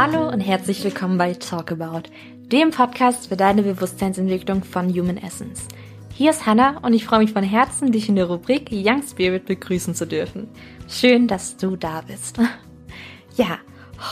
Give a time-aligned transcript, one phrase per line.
[0.00, 2.08] Hallo und herzlich willkommen bei Talk About,
[2.52, 5.66] dem Podcast für deine Bewusstseinsentwicklung von Human Essence.
[6.14, 9.46] Hier ist Hannah und ich freue mich von Herzen, dich in der Rubrik Young Spirit
[9.46, 10.50] begrüßen zu dürfen.
[10.86, 12.38] Schön, dass du da bist.
[13.36, 13.58] Ja,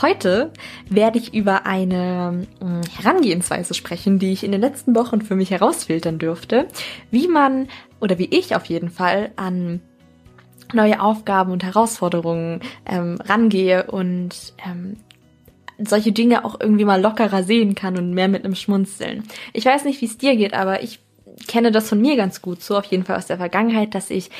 [0.01, 0.51] heute
[0.89, 5.51] werde ich über eine hm, Herangehensweise sprechen, die ich in den letzten Wochen für mich
[5.51, 6.67] herausfiltern dürfte,
[7.11, 7.69] wie man
[8.01, 9.79] oder wie ich auf jeden Fall an
[10.73, 14.97] neue Aufgaben und Herausforderungen ähm, rangehe und ähm,
[15.79, 19.23] solche Dinge auch irgendwie mal lockerer sehen kann und mehr mit einem Schmunzeln.
[19.53, 20.99] Ich weiß nicht, wie es dir geht, aber ich
[21.47, 24.31] kenne das von mir ganz gut so, auf jeden Fall aus der Vergangenheit, dass ich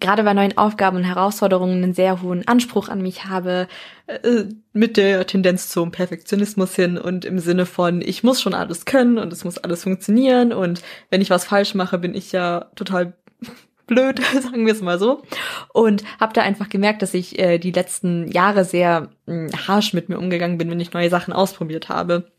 [0.00, 3.68] gerade bei neuen Aufgaben und Herausforderungen einen sehr hohen Anspruch an mich habe,
[4.06, 8.84] äh, mit der Tendenz zum Perfektionismus hin und im Sinne von, ich muss schon alles
[8.84, 12.66] können und es muss alles funktionieren und wenn ich was falsch mache, bin ich ja
[12.74, 13.14] total
[13.92, 15.22] blöd, sagen wir es mal so.
[15.72, 19.92] Und habe da einfach gemerkt, dass ich äh, die letzten Jahre sehr mh, hm, harsh
[19.92, 22.30] mit mir umgegangen bin, wenn ich neue Sachen ausprobiert habe.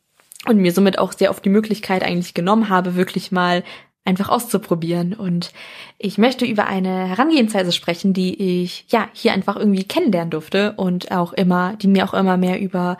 [0.45, 3.63] Und mir somit auch sehr oft die Möglichkeit eigentlich genommen habe, wirklich mal
[4.05, 5.13] einfach auszuprobieren.
[5.13, 5.53] Und
[5.97, 11.11] ich möchte über eine Herangehensweise sprechen, die ich ja hier einfach irgendwie kennenlernen durfte und
[11.11, 12.97] auch immer, die mir auch immer mehr über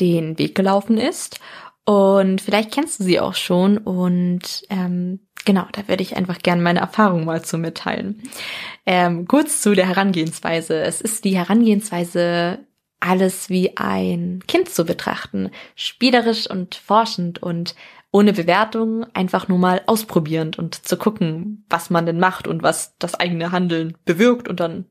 [0.00, 1.40] den Weg gelaufen ist.
[1.84, 6.62] Und vielleicht kennst du sie auch schon und ähm, genau, da würde ich einfach gerne
[6.62, 8.22] meine Erfahrung mal zu mitteilen.
[8.86, 10.80] Ähm, kurz zu der Herangehensweise.
[10.80, 12.60] Es ist die Herangehensweise,
[13.00, 17.74] alles wie ein Kind zu betrachten, spielerisch und forschend und
[18.10, 22.96] ohne Bewertung, einfach nur mal ausprobierend und zu gucken, was man denn macht und was
[22.98, 24.86] das eigene Handeln bewirkt und dann,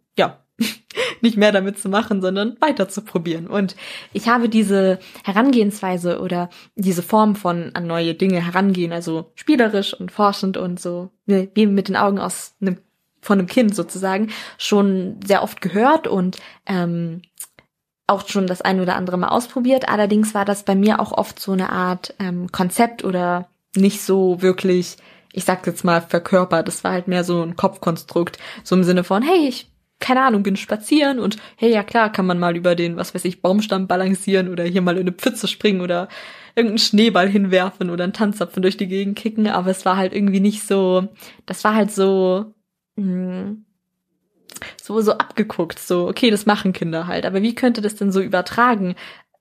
[1.23, 3.47] nicht mehr damit zu machen, sondern weiter zu probieren.
[3.47, 3.75] Und
[4.11, 10.11] ich habe diese Herangehensweise oder diese Form von an neue Dinge herangehen, also spielerisch und
[10.11, 12.77] forschend und so wie mit den Augen aus einem
[13.21, 17.21] von einem Kind sozusagen schon sehr oft gehört und ähm,
[18.05, 19.87] auch schon das ein oder andere Mal ausprobiert.
[19.87, 24.41] Allerdings war das bei mir auch oft so eine Art ähm, Konzept oder nicht so
[24.41, 24.97] wirklich,
[25.31, 26.67] ich sag jetzt mal, verkörpert.
[26.67, 29.72] Das war halt mehr so ein Kopfkonstrukt, so im Sinne von, hey, ich
[30.03, 33.23] keine Ahnung, bin spazieren und hey, ja klar, kann man mal über den, was weiß
[33.23, 36.09] ich, Baumstamm balancieren oder hier mal in eine Pfütze springen oder
[36.55, 40.41] irgendeinen Schneeball hinwerfen oder einen Tanzapfen durch die Gegend kicken, aber es war halt irgendwie
[40.41, 41.07] nicht so,
[41.45, 42.53] das war halt so,
[42.97, 43.63] hm,
[44.81, 48.19] so, so abgeguckt, so, okay, das machen Kinder halt, aber wie könnte das denn so
[48.19, 48.95] übertragen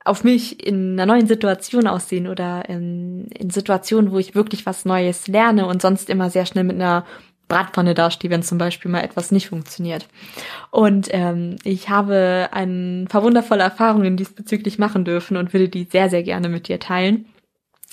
[0.04, 4.84] auf mich in einer neuen Situation aussehen oder in, in Situationen, wo ich wirklich was
[4.84, 7.04] Neues lerne und sonst immer sehr schnell mit einer
[7.52, 10.06] Bratpfanne dastehe, wenn zum Beispiel mal etwas nicht funktioniert.
[10.70, 16.08] Und ähm, ich habe ein paar wundervolle Erfahrungen diesbezüglich machen dürfen und würde die sehr,
[16.08, 17.26] sehr gerne mit dir teilen.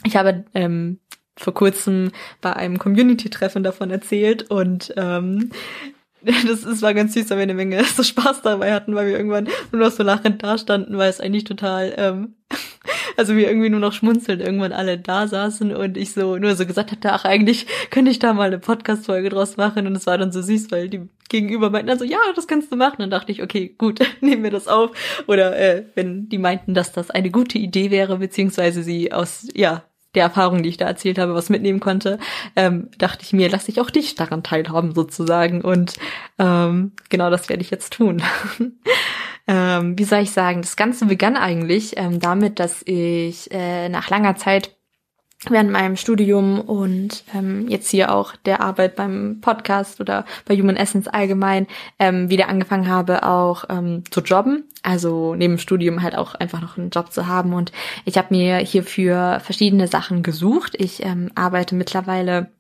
[0.05, 0.99] Ich habe ähm,
[1.35, 5.51] vor kurzem bei einem Community-Treffen davon erzählt und ähm,
[6.21, 9.17] das, das war ganz süß, weil wir eine Menge so Spaß dabei hatten, weil wir
[9.17, 12.35] irgendwann nur noch so lachend da standen, weil es eigentlich total, ähm,
[13.19, 16.65] also wir irgendwie nur noch schmunzelnd irgendwann alle da saßen und ich so nur so
[16.65, 20.17] gesagt hatte, ach eigentlich könnte ich da mal eine Podcast-Folge draus machen und es war
[20.17, 22.95] dann so süß, weil die gegenüber meinten dann so, ja, das kannst du machen.
[22.99, 24.91] Dann dachte ich, okay, gut, nehmen wir das auf.
[25.27, 29.83] Oder äh, wenn die meinten, dass das eine gute Idee wäre, beziehungsweise sie aus, ja,
[30.15, 32.17] der Erfahrung, die ich da erzählt habe, was mitnehmen konnte,
[32.55, 35.61] ähm, dachte ich mir, lasse ich auch dich daran teilhaben sozusagen.
[35.61, 35.95] Und
[36.39, 38.23] ähm, genau das werde ich jetzt tun.
[39.49, 40.61] ähm, wie soll ich sagen?
[40.61, 44.77] Das Ganze begann eigentlich ähm, damit, dass ich äh, nach langer Zeit
[45.47, 50.75] während meinem Studium und ähm, jetzt hier auch der Arbeit beim Podcast oder bei Human
[50.75, 51.65] Essence allgemein
[51.97, 54.65] ähm, wieder angefangen habe, auch ähm, zu jobben.
[54.83, 57.53] Also neben dem Studium halt auch einfach noch einen Job zu haben.
[57.53, 57.71] Und
[58.05, 60.75] ich habe mir hierfür verschiedene Sachen gesucht.
[60.77, 62.51] Ich ähm, arbeite mittlerweile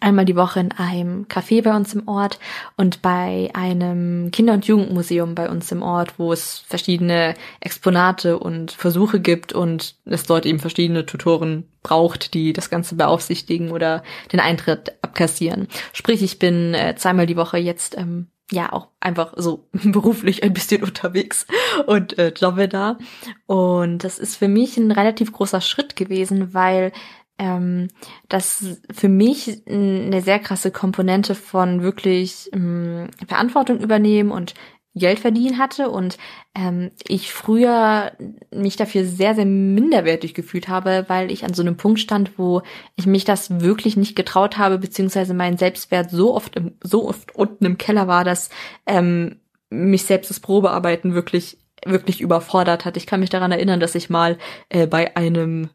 [0.00, 2.38] einmal die Woche in einem Café bei uns im Ort
[2.76, 8.72] und bei einem Kinder- und Jugendmuseum bei uns im Ort, wo es verschiedene Exponate und
[8.72, 14.40] Versuche gibt und es dort eben verschiedene Tutoren braucht, die das Ganze beaufsichtigen oder den
[14.40, 15.68] Eintritt abkassieren.
[15.92, 20.52] Sprich, ich bin äh, zweimal die Woche jetzt ähm, ja auch einfach so beruflich ein
[20.52, 21.46] bisschen unterwegs
[21.86, 22.98] und äh, jobbe da.
[23.46, 26.92] Und das ist für mich ein relativ großer Schritt gewesen, weil
[27.38, 27.88] ähm,
[28.28, 34.54] das für mich eine sehr krasse Komponente von wirklich ähm, Verantwortung übernehmen und
[34.94, 36.18] Geld verdienen hatte und
[36.54, 38.12] ähm, ich früher
[38.50, 42.62] mich dafür sehr, sehr minderwertig gefühlt habe, weil ich an so einem Punkt stand, wo
[42.96, 47.34] ich mich das wirklich nicht getraut habe, beziehungsweise mein Selbstwert so oft im, so oft
[47.34, 48.50] unten im Keller war, dass
[48.86, 49.36] ähm,
[49.70, 52.96] mich selbst das Probearbeiten wirklich wirklich überfordert hat.
[52.96, 54.36] Ich kann mich daran erinnern, dass ich mal
[54.68, 55.70] äh, bei einem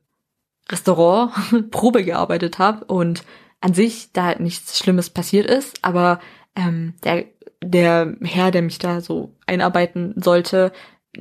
[0.72, 1.32] Restaurant
[1.72, 3.24] Probe gearbeitet habe und
[3.62, 6.20] an sich da halt nichts Schlimmes passiert ist, aber
[6.56, 7.26] ähm, der,
[7.64, 10.72] der Herr, der mich da so einarbeiten sollte,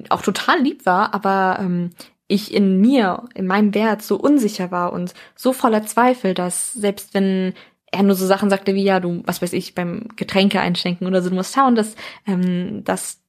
[0.08, 1.90] auch total lieb war, aber ähm,
[2.26, 7.14] ich in mir, in meinem Wert so unsicher war und so voller Zweifel, dass selbst
[7.14, 7.52] wenn
[7.92, 11.22] er nur so Sachen sagte wie, ja, du, was weiß ich, beim Getränke einschenken oder
[11.22, 11.94] so, du musst schauen, dass
[12.26, 13.21] ähm, das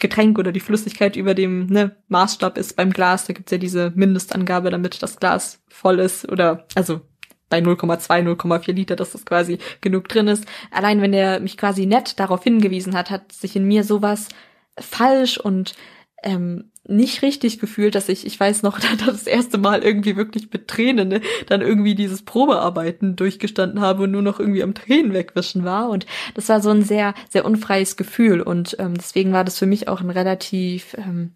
[0.00, 3.26] Getränk oder die Flüssigkeit über dem ne, Maßstab ist beim Glas.
[3.26, 7.00] Da gibt's ja diese Mindestangabe, damit das Glas voll ist oder also
[7.48, 10.46] bei 0,2, 0,4 Liter, dass das quasi genug drin ist.
[10.70, 14.28] Allein wenn er mich quasi nett darauf hingewiesen hat, hat sich in mir sowas
[14.80, 15.74] falsch und
[16.22, 20.68] ähm, nicht richtig gefühlt, dass ich, ich weiß noch, das erste Mal irgendwie wirklich mit
[20.68, 25.64] Tränen ne, dann irgendwie dieses Probearbeiten durchgestanden habe und nur noch irgendwie am Tränen wegwischen
[25.64, 25.88] war.
[25.88, 28.40] Und das war so ein sehr, sehr unfreies Gefühl.
[28.40, 31.32] Und ähm, deswegen war das für mich auch ein relativ ähm,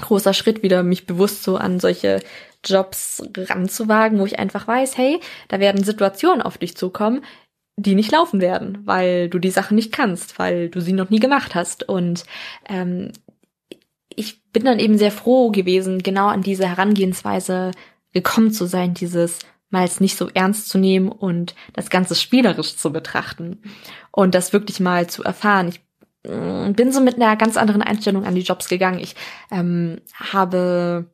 [0.00, 2.20] großer Schritt, wieder mich bewusst so an solche
[2.64, 7.24] Jobs ranzuwagen, wo ich einfach weiß, hey, da werden Situationen auf dich zukommen,
[7.76, 11.20] die nicht laufen werden, weil du die Sachen nicht kannst, weil du sie noch nie
[11.20, 11.88] gemacht hast.
[11.88, 12.24] Und
[12.68, 13.12] ähm,
[14.14, 17.70] ich bin dann eben sehr froh gewesen, genau an diese Herangehensweise
[18.12, 19.38] gekommen zu sein, dieses
[19.70, 23.62] mal es nicht so ernst zu nehmen und das Ganze spielerisch zu betrachten
[24.10, 25.68] und das wirklich mal zu erfahren.
[25.68, 25.80] Ich
[26.28, 28.98] mm, bin so mit einer ganz anderen Einstellung an die Jobs gegangen.
[28.98, 29.14] Ich
[29.52, 31.06] ähm, habe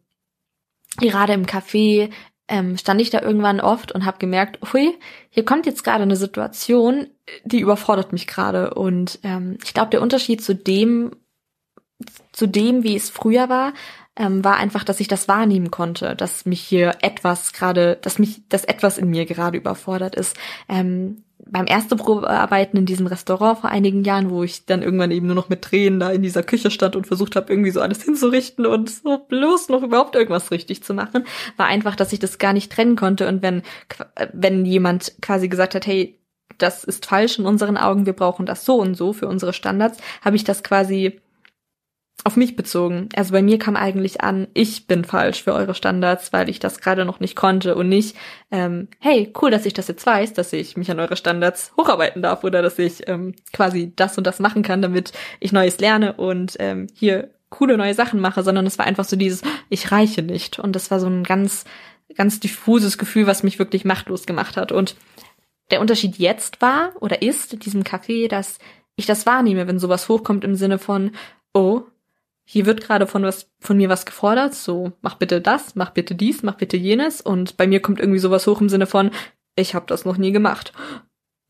[0.98, 2.10] gerade im Café
[2.48, 4.94] ähm, stand ich da irgendwann oft und habe gemerkt, hui,
[5.30, 7.08] hier kommt jetzt gerade eine Situation,
[7.44, 8.74] die überfordert mich gerade.
[8.74, 11.10] Und ähm, ich glaube, der Unterschied zu dem,
[12.36, 13.72] zu dem, wie es früher war,
[14.14, 18.42] ähm, war einfach, dass ich das wahrnehmen konnte, dass mich hier etwas gerade, dass mich,
[18.50, 20.36] dass etwas in mir gerade überfordert ist.
[20.68, 25.26] Ähm, beim ersten Probearbeiten in diesem Restaurant vor einigen Jahren, wo ich dann irgendwann eben
[25.26, 28.02] nur noch mit Tränen da in dieser Küche stand und versucht habe, irgendwie so alles
[28.02, 31.24] hinzurichten und so bloß noch überhaupt irgendwas richtig zu machen,
[31.56, 33.28] war einfach, dass ich das gar nicht trennen konnte.
[33.28, 33.62] Und wenn,
[34.34, 36.18] wenn jemand quasi gesagt hat, hey,
[36.58, 39.98] das ist falsch in unseren Augen, wir brauchen das so und so für unsere Standards,
[40.22, 41.20] habe ich das quasi
[42.24, 43.08] auf mich bezogen.
[43.14, 46.80] Also bei mir kam eigentlich an, ich bin falsch für eure Standards, weil ich das
[46.80, 48.16] gerade noch nicht konnte und nicht,
[48.50, 52.22] ähm, hey, cool, dass ich das jetzt weiß, dass ich mich an eure Standards hocharbeiten
[52.22, 56.14] darf oder dass ich ähm, quasi das und das machen kann, damit ich Neues lerne
[56.14, 60.22] und ähm, hier coole neue Sachen mache, sondern es war einfach so dieses, ich reiche
[60.22, 60.58] nicht.
[60.58, 61.64] Und das war so ein ganz,
[62.14, 64.72] ganz diffuses Gefühl, was mich wirklich machtlos gemacht hat.
[64.72, 64.96] Und
[65.70, 68.58] der Unterschied jetzt war oder ist in diesem Café, dass
[68.96, 71.12] ich das wahrnehme, wenn sowas hochkommt im Sinne von,
[71.54, 71.82] oh,
[72.48, 76.14] hier wird gerade von was von mir was gefordert, so mach bitte das, mach bitte
[76.14, 79.10] dies, mach bitte jenes und bei mir kommt irgendwie sowas hoch im Sinne von
[79.56, 80.72] ich habe das noch nie gemacht.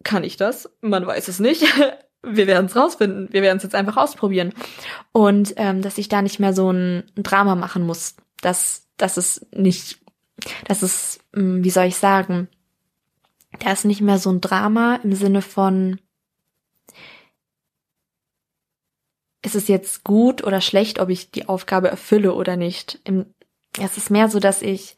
[0.05, 0.71] Kann ich das?
[0.81, 1.65] Man weiß es nicht.
[2.23, 3.29] Wir werden es rausfinden.
[3.31, 4.53] Wir werden es jetzt einfach ausprobieren.
[5.13, 8.17] Und ähm, dass ich da nicht mehr so ein, Drama machen muss.
[8.41, 10.01] Dass, dass es nicht,
[10.67, 12.49] dass es, hm, wie soll ich sagen,
[13.61, 16.01] da ist nicht mehr so ein Drama im Sinne von,
[19.47, 23.01] ist es jetzt gut oder schlecht, ob ich die Aufgabe erfülle oder nicht.
[23.81, 24.97] es ist mehr so, dass ich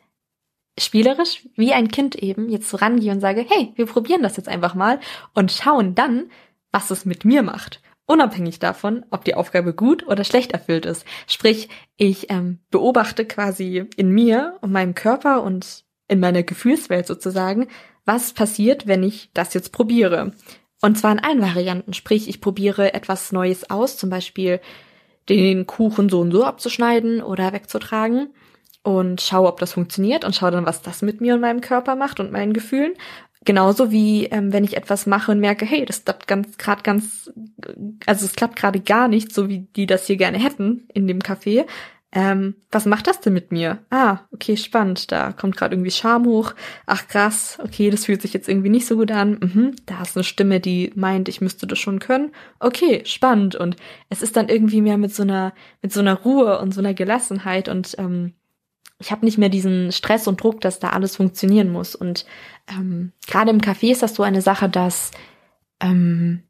[0.79, 4.49] spielerisch wie ein Kind eben jetzt so rangehe und sage, hey, wir probieren das jetzt
[4.49, 5.01] einfach mal
[5.35, 6.31] und schauen dann,
[6.73, 7.83] was es mit mir macht.
[8.07, 11.05] Unabhängig davon, ob die Aufgabe gut oder schlecht erfüllt ist.
[11.27, 11.69] Sprich,
[11.99, 17.69] ich ähm, beobachte quasi in mir und meinem Körper und in meiner Gefühlswelt sozusagen,
[18.07, 20.33] was passiert, wenn ich das jetzt probiere.
[20.81, 21.93] Und zwar in allen Varianten.
[21.93, 24.61] Sprich, ich probiere etwas Neues aus, zum Beispiel
[25.29, 28.29] den Kuchen so und so abzuschneiden oder wegzutragen
[28.83, 31.97] und schaue, ob das funktioniert und schaue dann, was das mit mir und meinem Körper
[31.97, 32.95] macht und meinen Gefühlen.
[33.45, 37.31] Genauso wie ähm, wenn ich etwas mache und merke, hey, das klappt ganz gerade ganz,
[38.07, 41.21] also es klappt gerade gar nicht, so wie die das hier gerne hätten in dem
[41.21, 41.67] Café,
[42.11, 43.81] ähm, was macht das denn mit mir?
[43.91, 45.13] Ah, okay, spannend.
[45.13, 46.55] Da kommt gerade irgendwie Scham hoch.
[46.87, 49.39] Ach krass, okay, das fühlt sich jetzt irgendwie nicht so gut an.
[49.41, 52.33] Mhm, da ist eine Stimme, die meint, ich müsste das schon können.
[52.61, 53.57] Okay, spannend.
[53.57, 53.77] Und
[54.09, 56.95] es ist dann irgendwie mehr mit so einer, mit so einer Ruhe und so einer
[56.95, 58.33] Gelassenheit und ähm,
[59.01, 61.95] ich habe nicht mehr diesen Stress und Druck, dass da alles funktionieren muss.
[61.95, 62.27] Und
[62.69, 65.13] ähm, gerade im Café ist das so eine Sache, dass
[65.79, 66.43] ähm,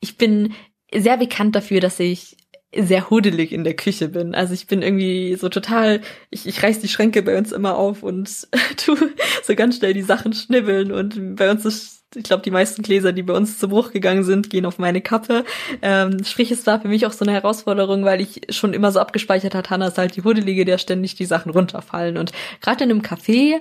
[0.00, 0.52] ich bin
[0.92, 2.36] sehr bekannt dafür, dass ich
[2.82, 4.34] sehr hudelig in der Küche bin.
[4.34, 8.02] Also ich bin irgendwie so total, ich, ich reiß die Schränke bei uns immer auf
[8.02, 8.96] und tu
[9.42, 13.12] so ganz schnell die Sachen schnibbeln und bei uns ist ich glaube, die meisten Gläser,
[13.12, 15.44] die bei uns zu Bruch gegangen sind, gehen auf meine Kappe.
[15.82, 19.00] Ähm, sprich, es war für mich auch so eine Herausforderung, weil ich schon immer so
[19.00, 22.16] abgespeichert hat, Hannah ist halt die Hudelige, der ständig die Sachen runterfallen.
[22.16, 23.60] Und gerade in einem Café,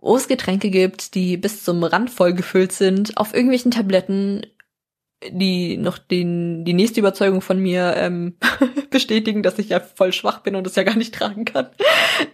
[0.00, 4.46] wo es Getränke gibt, die bis zum Rand voll gefüllt sind, auf irgendwelchen Tabletten
[5.30, 8.36] die noch den, die nächste Überzeugung von mir ähm,
[8.90, 11.68] bestätigen, dass ich ja voll schwach bin und das ja gar nicht tragen kann,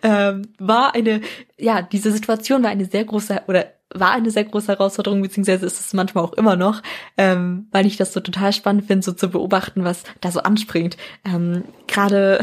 [0.03, 1.21] ähm, war eine,
[1.59, 5.81] ja, diese Situation war eine sehr große oder war eine sehr große Herausforderung, beziehungsweise ist
[5.81, 6.83] es manchmal auch immer noch,
[7.17, 10.97] ähm, weil ich das so total spannend finde, so zu beobachten, was da so anspringt.
[11.25, 12.41] Ähm, Gerade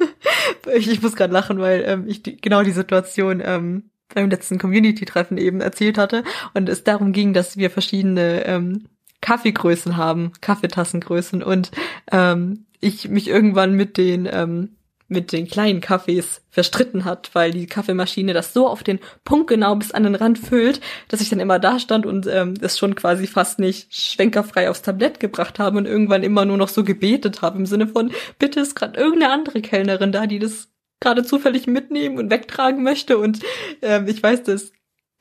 [0.74, 4.58] ich, ich muss gerade lachen, weil ähm, ich die, genau die Situation ähm, beim letzten
[4.58, 8.86] Community-Treffen eben erzählt hatte und es darum ging, dass wir verschiedene ähm,
[9.30, 11.70] Kaffeegrößen haben, Kaffeetassengrößen und
[12.10, 14.70] ähm, ich mich irgendwann mit den ähm,
[15.06, 19.76] mit den kleinen Kaffees verstritten hat, weil die Kaffeemaschine das so auf den Punkt genau
[19.76, 22.96] bis an den Rand füllt, dass ich dann immer da stand und ähm, das schon
[22.96, 27.40] quasi fast nicht schwenkerfrei aufs Tablett gebracht habe und irgendwann immer nur noch so gebetet
[27.40, 28.10] habe im Sinne von,
[28.40, 33.16] bitte ist gerade irgendeine andere Kellnerin da, die das gerade zufällig mitnehmen und wegtragen möchte
[33.18, 33.40] und
[33.80, 34.72] ähm, ich weiß, dass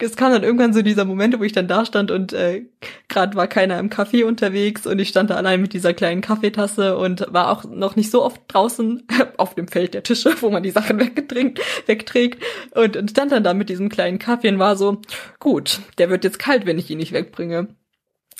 [0.01, 2.65] es kam dann irgendwann so dieser Moment, wo ich dann da stand und äh,
[3.09, 6.97] gerade war keiner im Café unterwegs und ich stand da allein mit dieser kleinen Kaffeetasse
[6.97, 9.05] und war auch noch nicht so oft draußen
[9.37, 12.41] auf dem Feld der Tische, wo man die Sachen wegträgt
[12.71, 15.01] und, und stand dann da mit diesem kleinen Kaffee und war so,
[15.39, 17.67] gut, der wird jetzt kalt, wenn ich ihn nicht wegbringe.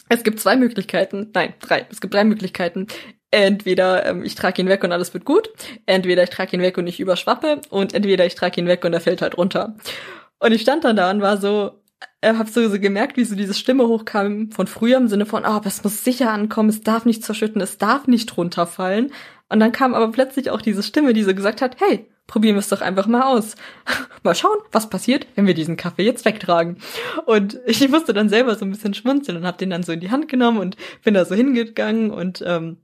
[0.07, 2.87] Es gibt zwei Möglichkeiten, nein, drei, es gibt drei Möglichkeiten.
[3.31, 5.51] Entweder ähm, ich trage ihn weg und alles wird gut,
[5.85, 8.93] entweder ich trage ihn weg und ich überschwappe und entweder ich trage ihn weg und
[8.93, 9.75] er fällt halt runter.
[10.39, 11.81] Und ich stand dann da und war so,
[12.21, 15.43] äh, hab so, so gemerkt, wie so diese Stimme hochkam von früher im Sinne von,
[15.45, 19.11] oh, es muss sicher ankommen, es darf nicht zerschütten, es darf nicht runterfallen.
[19.49, 22.59] Und dann kam aber plötzlich auch diese Stimme, die so gesagt hat, hey, probieren wir
[22.59, 23.55] es doch einfach mal aus.
[24.23, 26.77] mal schauen, was passiert, wenn wir diesen Kaffee jetzt wegtragen.
[27.25, 29.99] Und ich musste dann selber so ein bisschen schmunzeln und hab den dann so in
[29.99, 32.77] die Hand genommen und bin da so hingegangen und ähm,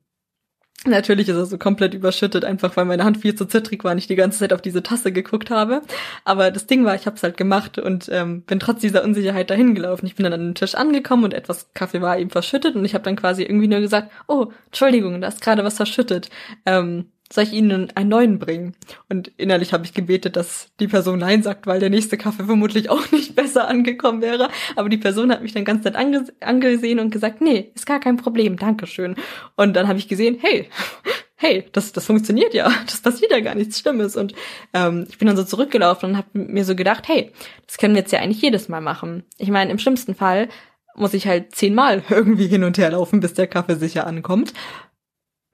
[0.85, 3.97] Natürlich ist er so komplett überschüttet, einfach weil meine Hand viel zu zittrig war und
[3.97, 5.81] ich die ganze Zeit auf diese Tasse geguckt habe.
[6.25, 9.49] Aber das Ding war, ich habe es halt gemacht und ähm, bin trotz dieser Unsicherheit
[9.49, 10.05] dahin gelaufen.
[10.05, 12.93] Ich bin dann an den Tisch angekommen und etwas Kaffee war eben verschüttet und ich
[12.93, 16.29] habe dann quasi irgendwie nur gesagt, oh, Entschuldigung, da ist gerade was verschüttet.
[16.65, 18.75] Ähm, soll ich Ihnen einen neuen bringen?
[19.09, 22.89] Und innerlich habe ich gebetet, dass die Person Nein sagt, weil der nächste Kaffee vermutlich
[22.89, 24.49] auch nicht besser angekommen wäre.
[24.75, 27.99] Aber die Person hat mich dann ganz nett ange angesehen und gesagt, nee, ist gar
[27.99, 29.15] kein Problem, Dankeschön.
[29.55, 30.69] Und dann habe ich gesehen, hey,
[31.35, 34.15] hey, das, das funktioniert ja, das passiert ja gar nichts Schlimmes.
[34.15, 34.33] Und
[34.73, 37.31] ähm, ich bin dann so zurückgelaufen und habe mir so gedacht, hey,
[37.67, 39.23] das können wir jetzt ja eigentlich jedes Mal machen.
[39.37, 40.47] Ich meine, im schlimmsten Fall
[40.95, 44.53] muss ich halt zehnmal irgendwie hin und her laufen, bis der Kaffee sicher ankommt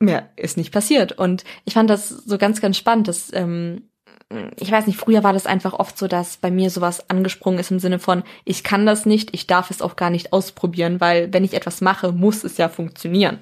[0.02, 1.14] mehr ist nicht passiert.
[1.14, 3.84] Und ich fand das so ganz, ganz spannend, dass, ähm,
[4.60, 7.72] ich weiß nicht, früher war das einfach oft so, dass bei mir sowas angesprungen ist
[7.72, 11.34] im Sinne von, ich kann das nicht, ich darf es auch gar nicht ausprobieren, weil
[11.34, 13.40] wenn ich etwas mache, muss es ja funktionieren.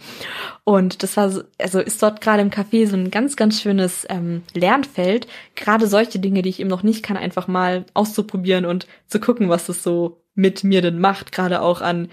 [0.63, 4.05] Und das war, so, also ist dort gerade im Café so ein ganz, ganz schönes
[4.09, 8.87] ähm, Lernfeld, gerade solche Dinge, die ich eben noch nicht kann, einfach mal auszuprobieren und
[9.07, 12.09] zu gucken, was es so mit mir denn macht, gerade auch an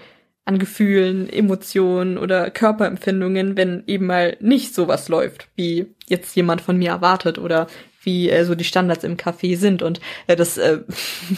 [0.47, 6.77] an Gefühlen, Emotionen oder Körperempfindungen, wenn eben mal nicht sowas läuft, wie jetzt jemand von
[6.77, 7.67] mir erwartet oder
[8.03, 9.81] wie äh, so die Standards im Café sind.
[9.81, 10.79] Und äh, das äh,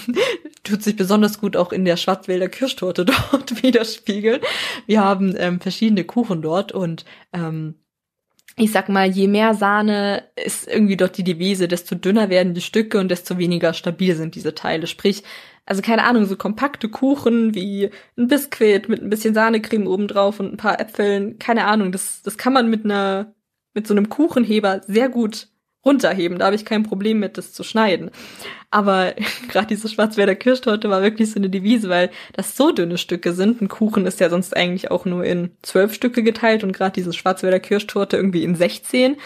[0.64, 4.42] tut sich besonders gut auch in der Schwarzwälder Kirschtorte dort widerspiegeln.
[4.86, 7.74] Wir haben ähm, verschiedene Kuchen dort und ähm,
[8.58, 12.62] ich sag mal, je mehr Sahne ist irgendwie dort die Devise, desto dünner werden die
[12.62, 14.86] Stücke und desto weniger stabil sind diese Teile.
[14.86, 15.24] Sprich,
[15.70, 20.52] also keine Ahnung, so kompakte Kuchen wie ein Biskuit mit ein bisschen Sahnecreme obendrauf und
[20.52, 23.36] ein paar Äpfeln, keine Ahnung, das, das kann man mit einer,
[23.76, 25.48] mit so einem Kuchenheber sehr gut
[25.86, 26.40] runterheben.
[26.40, 28.10] Da habe ich kein Problem mit, das zu schneiden.
[28.72, 29.14] Aber
[29.48, 33.62] gerade diese Schwarzwälder Kirschtorte war wirklich so eine Devise, weil das so dünne Stücke sind.
[33.62, 37.14] Ein Kuchen ist ja sonst eigentlich auch nur in zwölf Stücke geteilt und gerade diese
[37.14, 39.18] Schwarzwälder Kirschtorte irgendwie in 16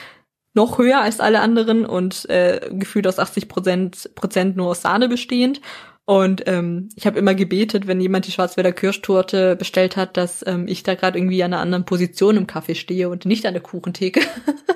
[0.54, 5.08] noch höher als alle anderen und äh, gefühlt aus 80 Prozent, Prozent nur aus Sahne
[5.08, 5.62] bestehend.
[6.06, 10.68] Und ähm, ich habe immer gebetet, wenn jemand die Schwarzwälder Kirschtorte bestellt hat, dass ähm,
[10.68, 13.64] ich da gerade irgendwie an einer anderen Position im Kaffee stehe und nicht an der
[13.64, 14.20] Kuchentheke.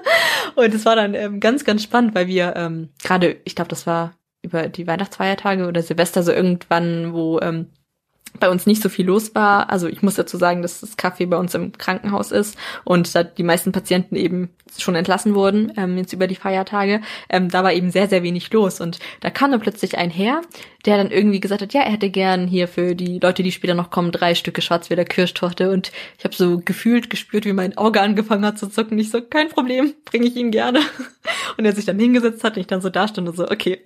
[0.56, 3.86] und es war dann ähm, ganz, ganz spannend, weil wir ähm, gerade, ich glaube, das
[3.86, 7.68] war über die Weihnachtsfeiertage oder Silvester so irgendwann, wo ähm,
[8.40, 9.70] bei uns nicht so viel los war.
[9.70, 13.24] Also ich muss dazu sagen, dass das Café bei uns im Krankenhaus ist und da
[13.24, 17.02] die meisten Patienten eben schon entlassen wurden, ähm, jetzt über die Feiertage.
[17.30, 18.82] Ähm, da war eben sehr, sehr wenig los.
[18.82, 20.42] Und da kam dann plötzlich ein Herr,
[20.86, 23.74] der dann irgendwie gesagt hat, ja, er hätte gern hier für die Leute, die später
[23.74, 25.72] noch kommen, drei Stücke Schwarzwälder Kirschtorte.
[25.72, 29.00] Und ich habe so gefühlt gespürt, wie mein Auge angefangen hat zu zucken.
[29.00, 30.80] Ich so, kein Problem, bringe ich Ihnen gerne.
[31.58, 33.84] Und er sich dann hingesetzt hat und ich dann so da stand und so, okay,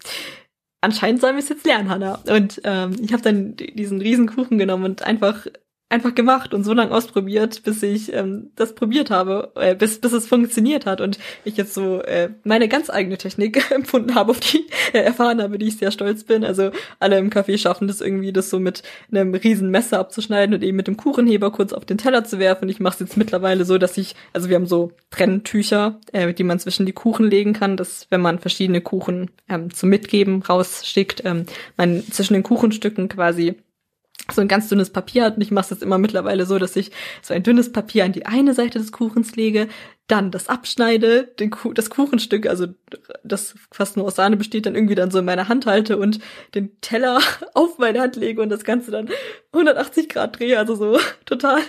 [0.81, 2.19] anscheinend sollen wir es jetzt lernen, Hannah.
[2.27, 5.47] Und ähm, ich habe dann diesen riesen Kuchen genommen und einfach
[5.91, 10.13] einfach gemacht und so lange ausprobiert, bis ich ähm, das probiert habe, äh, bis, bis
[10.13, 14.39] es funktioniert hat und ich jetzt so äh, meine ganz eigene Technik empfunden habe, auf
[14.39, 16.45] die äh, erfahren habe, die ich sehr stolz bin.
[16.45, 20.63] Also alle im Café schaffen das irgendwie, das so mit einem riesen Messer abzuschneiden und
[20.63, 22.69] eben mit dem Kuchenheber kurz auf den Teller zu werfen.
[22.69, 26.43] Ich mache es jetzt mittlerweile so, dass ich, also wir haben so Brenntücher, äh, die
[26.43, 31.24] man zwischen die Kuchen legen kann, dass wenn man verschiedene Kuchen ähm, zum Mitgeben rausschickt,
[31.25, 31.45] ähm,
[31.75, 33.57] man zwischen den Kuchenstücken quasi
[34.31, 35.35] so ein ganz dünnes Papier hat.
[35.35, 38.11] Und ich mache es jetzt immer mittlerweile so, dass ich so ein dünnes Papier an
[38.11, 39.67] die eine Seite des Kuchens lege,
[40.07, 42.67] dann das abschneide, den Kuh das Kuchenstück, also
[43.23, 46.19] das fast nur aus Sahne besteht, dann irgendwie dann so in meiner Hand halte und
[46.53, 47.19] den Teller
[47.53, 49.09] auf meine Hand lege und das Ganze dann
[49.53, 51.59] 180 Grad drehe, also so total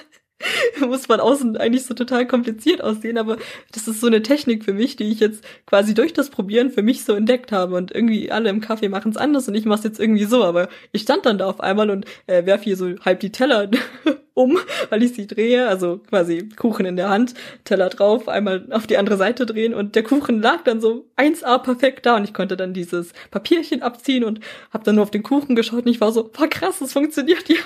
[0.80, 3.36] muss von außen eigentlich so total kompliziert aussehen, aber
[3.72, 6.82] das ist so eine Technik für mich, die ich jetzt quasi durch das Probieren für
[6.82, 7.76] mich so entdeckt habe.
[7.76, 10.44] Und irgendwie alle im Kaffee machen es anders und ich mache es jetzt irgendwie so,
[10.44, 13.70] aber ich stand dann da auf einmal und äh, werf hier so halb die Teller
[14.34, 14.58] um,
[14.90, 17.34] weil ich sie drehe, also quasi Kuchen in der Hand,
[17.64, 21.58] Teller drauf, einmal auf die andere Seite drehen und der Kuchen lag dann so 1A
[21.58, 24.40] perfekt da und ich konnte dann dieses Papierchen abziehen und
[24.72, 27.48] habe dann nur auf den Kuchen geschaut und ich war so, war krass, das funktioniert
[27.48, 27.56] ja,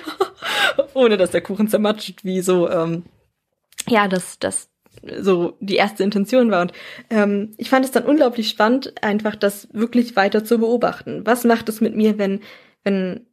[0.95, 3.05] ohne dass der Kuchen zermatscht, wie so, ähm,
[3.89, 4.69] ja, das, das
[5.21, 6.63] so die erste Intention war.
[6.63, 6.73] Und
[7.11, 11.23] ähm, ich fand es dann unglaublich spannend, einfach das wirklich weiter zu beobachten.
[11.25, 12.41] Was macht es mit mir, wenn,
[12.85, 13.25] wenn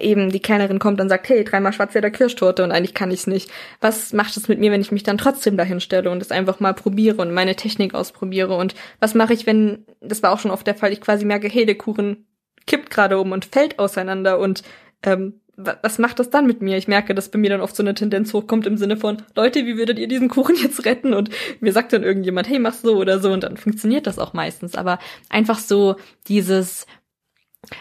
[0.00, 3.50] eben die Kellnerin kommt und sagt, hey, dreimal schwarze Kirschtorte und eigentlich kann ich's nicht.
[3.80, 6.60] Was macht es mit mir, wenn ich mich dann trotzdem dahin stelle und es einfach
[6.60, 8.56] mal probiere und meine Technik ausprobiere?
[8.56, 11.48] Und was mache ich, wenn, das war auch schon oft der Fall, ich quasi merke,
[11.48, 12.26] hey, der Kuchen
[12.66, 14.62] kippt gerade um und fällt auseinander und
[15.02, 16.78] ähm, was macht das dann mit mir?
[16.78, 19.66] Ich merke, dass bei mir dann oft so eine Tendenz hochkommt im Sinne von, Leute,
[19.66, 21.12] wie würdet ihr diesen Kuchen jetzt retten?
[21.12, 24.32] Und mir sagt dann irgendjemand, hey, mach so oder so und dann funktioniert das auch
[24.32, 24.74] meistens.
[24.74, 24.98] Aber
[25.28, 26.86] einfach so dieses,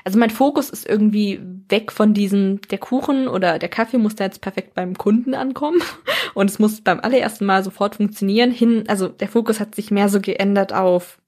[0.03, 4.25] also mein Fokus ist irgendwie weg von diesem, der Kuchen oder der Kaffee muss da
[4.25, 5.81] jetzt perfekt beim Kunden ankommen.
[6.33, 10.09] Und es muss beim allerersten Mal sofort funktionieren, hin, also der Fokus hat sich mehr
[10.09, 11.19] so geändert auf,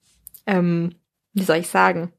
[0.46, 0.96] ähm,
[1.34, 2.12] wie soll ich sagen,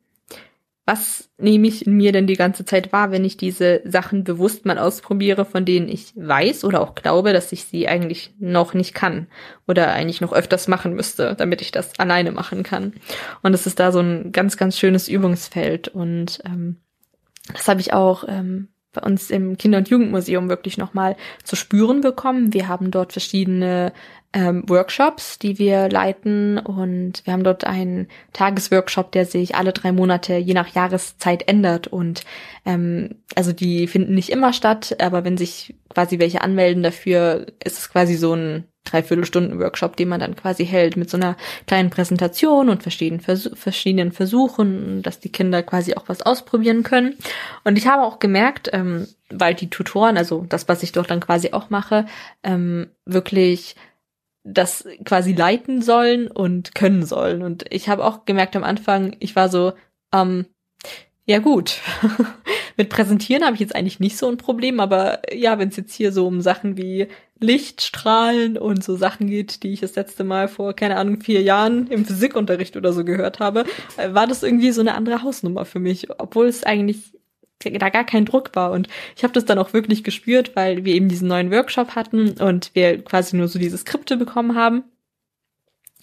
[0.86, 4.66] was nehme ich in mir denn die ganze Zeit wahr, wenn ich diese Sachen bewusst
[4.66, 8.94] mal ausprobiere, von denen ich weiß oder auch glaube, dass ich sie eigentlich noch nicht
[8.94, 9.26] kann
[9.66, 12.92] oder eigentlich noch öfters machen müsste, damit ich das alleine machen kann.
[13.42, 16.76] Und es ist da so ein ganz, ganz schönes Übungsfeld und ähm,
[17.52, 22.02] das habe ich auch ähm, bei uns im Kinder- und Jugendmuseum wirklich nochmal zu spüren
[22.02, 22.52] bekommen.
[22.52, 23.92] Wir haben dort verschiedene
[24.34, 29.92] ähm, Workshops, die wir leiten und wir haben dort einen Tagesworkshop, der sich alle drei
[29.92, 32.25] Monate je nach Jahreszeit ändert und
[32.66, 37.78] ähm, also die finden nicht immer statt, aber wenn sich quasi welche anmelden dafür, ist
[37.78, 41.88] es quasi so ein Dreiviertelstunden Workshop, den man dann quasi hält mit so einer kleinen
[41.88, 47.16] Präsentation und verschiedenen, Vers verschiedenen Versuchen, dass die Kinder quasi auch was ausprobieren können.
[47.64, 51.20] Und ich habe auch gemerkt, ähm, weil die Tutoren, also das, was ich dort dann
[51.20, 52.04] quasi auch mache,
[52.42, 53.75] ähm, wirklich
[54.45, 57.43] das quasi leiten sollen und können sollen.
[57.43, 59.73] Und ich habe auch gemerkt am Anfang, ich war so,
[60.13, 60.47] ähm,
[61.26, 61.80] ja gut,
[62.76, 65.95] mit Präsentieren habe ich jetzt eigentlich nicht so ein Problem, aber ja, wenn es jetzt
[65.95, 67.09] hier so um Sachen wie
[67.41, 71.87] Lichtstrahlen und so Sachen geht, die ich das letzte Mal vor, keine Ahnung, vier Jahren
[71.87, 73.65] im Physikunterricht oder so gehört habe,
[73.97, 77.13] äh, war das irgendwie so eine andere Hausnummer für mich, obwohl es eigentlich
[77.72, 78.70] da gar kein Druck war.
[78.70, 82.32] Und ich habe das dann auch wirklich gespürt, weil wir eben diesen neuen Workshop hatten
[82.40, 84.84] und wir quasi nur so diese Skripte bekommen haben.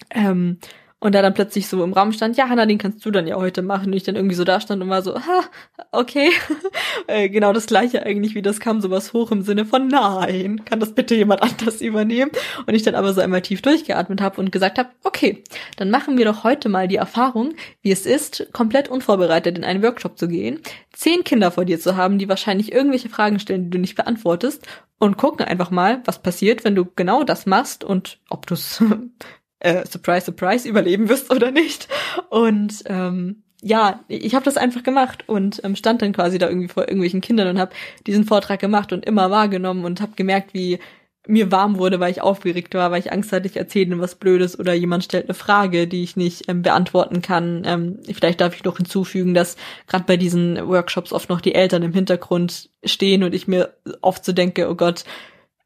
[0.10, 0.58] Ähm,
[1.04, 3.36] und da dann plötzlich so im Raum stand, ja, Hanna, den kannst du dann ja
[3.36, 3.88] heute machen.
[3.88, 5.44] Und ich dann irgendwie so da stand und war so, ha,
[5.92, 6.30] okay.
[7.08, 10.80] äh, genau das gleiche eigentlich, wie das kam sowas hoch im Sinne von, nein, kann
[10.80, 12.30] das bitte jemand anders übernehmen?
[12.68, 15.44] Und ich dann aber so einmal tief durchgeatmet habe und gesagt habe, okay,
[15.76, 19.82] dann machen wir doch heute mal die Erfahrung, wie es ist, komplett unvorbereitet in einen
[19.82, 20.60] Workshop zu gehen,
[20.94, 24.68] zehn Kinder vor dir zu haben, die wahrscheinlich irgendwelche Fragen stellen, die du nicht beantwortest
[25.00, 28.84] und gucken einfach mal, was passiert, wenn du genau das machst und ob du es
[29.62, 31.88] äh, surprise, surprise, überleben wirst oder nicht.
[32.30, 36.68] Und ähm, ja, ich habe das einfach gemacht und ähm, stand dann quasi da irgendwie
[36.68, 37.72] vor irgendwelchen Kindern und habe
[38.08, 40.80] diesen Vortrag gemacht und immer wahrgenommen und habe gemerkt, wie
[41.28, 44.60] mir warm wurde, weil ich aufgeregt war, weil ich Angst hatte, ich erzähle was Blödes
[44.60, 47.62] oder jemand stellt eine Frage, die ich nicht ähm, beantworten kann.
[47.66, 51.84] Ähm, vielleicht darf ich noch hinzufügen, dass gerade bei diesen Workshops oft noch die Eltern
[51.84, 55.04] im Hintergrund stehen und ich mir oft so denke, oh Gott,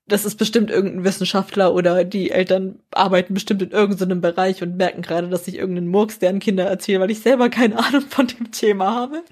[0.08, 5.02] das ist bestimmt irgendein Wissenschaftler oder die Eltern arbeiten bestimmt in irgendeinem Bereich und merken
[5.02, 8.52] gerade, dass ich irgendeinen Murks deren Kinder erzähle, weil ich selber keine Ahnung von dem
[8.52, 9.24] Thema habe.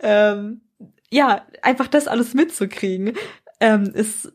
[0.00, 0.60] Ähm,
[1.10, 3.14] ja, einfach das alles mitzukriegen,
[3.60, 4.32] ähm, ist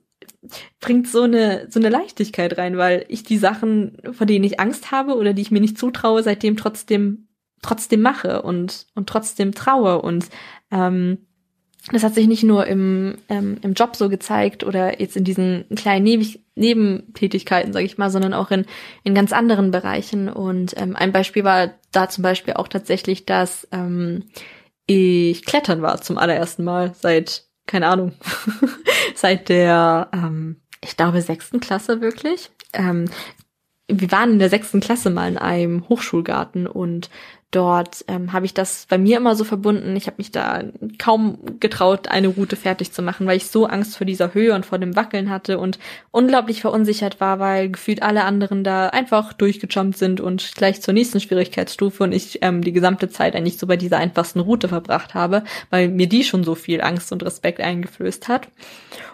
[0.79, 4.91] bringt so eine so eine Leichtigkeit rein, weil ich die Sachen, vor denen ich Angst
[4.91, 7.27] habe oder die ich mir nicht zutraue, seitdem trotzdem
[7.61, 10.29] trotzdem mache und und trotzdem traue und
[10.71, 11.26] ähm,
[11.91, 15.65] das hat sich nicht nur im, ähm, im Job so gezeigt oder jetzt in diesen
[15.75, 18.65] kleinen Neb Nebentätigkeiten, sage ich mal, sondern auch in,
[19.03, 20.27] in ganz anderen Bereichen.
[20.27, 24.23] Und ähm, ein Beispiel war da zum Beispiel auch tatsächlich, dass ähm,
[24.87, 28.13] ich klettern war zum allerersten Mal seit, keine Ahnung,
[29.15, 32.49] seit der, ähm, ich glaube, sechsten Klasse wirklich.
[32.73, 33.05] Ähm,
[33.87, 37.09] wir waren in der sechsten Klasse mal in einem Hochschulgarten und
[37.51, 39.95] dort ähm, habe ich das bei mir immer so verbunden.
[39.95, 40.63] Ich habe mich da
[40.99, 44.65] kaum getraut, eine Route fertig zu machen, weil ich so Angst vor dieser Höhe und
[44.65, 45.79] vor dem Wackeln hatte und
[46.11, 51.21] unglaublich verunsichert war, weil gefühlt alle anderen da einfach durchgejumpt sind und gleich zur nächsten
[51.21, 55.43] Schwierigkeitsstufe und ich ähm, die gesamte Zeit eigentlich so bei dieser einfachsten Route verbracht habe,
[55.69, 58.49] weil mir die schon so viel Angst und Respekt eingeflößt hat.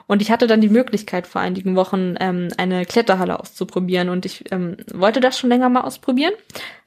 [0.06, 4.52] Und ich hatte dann die Möglichkeit, vor einigen Wochen ähm, eine Kletterhalle auszuprobieren und ich
[4.52, 6.34] ähm, wollte das schon länger mal ausprobieren,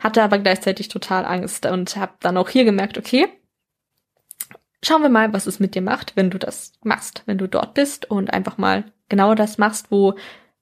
[0.01, 3.29] hatte aber gleichzeitig total Angst und habe dann auch hier gemerkt, okay,
[4.83, 7.75] schauen wir mal, was es mit dir macht, wenn du das machst, wenn du dort
[7.75, 10.15] bist und einfach mal genau das machst, wo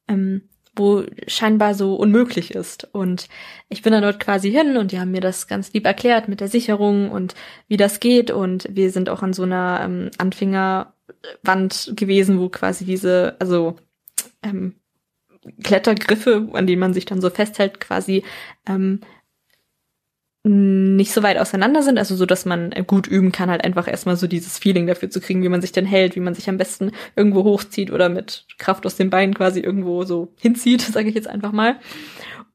[0.09, 2.89] ähm, wo scheinbar so unmöglich ist.
[2.93, 3.29] Und
[3.69, 6.41] ich bin dann dort quasi hin und die haben mir das ganz lieb erklärt mit
[6.41, 7.35] der Sicherung und
[7.69, 8.31] wie das geht.
[8.31, 10.95] Und wir sind auch an so einer ähm, Anfänger
[11.43, 13.77] Wand gewesen, wo quasi diese, also
[14.43, 14.75] ähm,
[15.63, 18.25] Klettergriffe, an denen man sich dann so festhält, quasi
[18.67, 19.01] ähm,
[20.47, 24.17] nicht so weit auseinander sind, also so, dass man gut üben kann, halt einfach erstmal
[24.17, 26.59] so dieses Feeling dafür zu kriegen, wie man sich denn hält, wie man sich am
[26.59, 31.15] besten irgendwo hochzieht oder mit Kraft aus den Beinen quasi irgendwo so hinzieht, sage ich
[31.15, 31.77] jetzt einfach mal